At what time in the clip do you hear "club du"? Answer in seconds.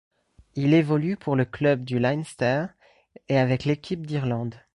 1.45-1.99